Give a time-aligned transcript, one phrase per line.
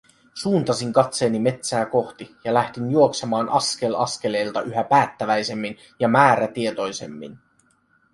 [0.33, 7.37] Suuntasin katseeni metsää kohti ja lähdin juoksemaan askel askeleelta yhä päättäväisemmin ja määrätietoisemmin.